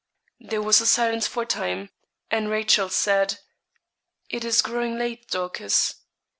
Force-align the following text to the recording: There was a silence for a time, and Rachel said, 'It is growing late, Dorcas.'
There 0.39 0.63
was 0.63 0.81
a 0.81 0.87
silence 0.87 1.27
for 1.27 1.43
a 1.43 1.45
time, 1.45 1.91
and 2.31 2.49
Rachel 2.49 2.89
said, 2.89 3.37
'It 4.31 4.43
is 4.43 4.63
growing 4.63 4.97
late, 4.97 5.27
Dorcas.' 5.29 5.93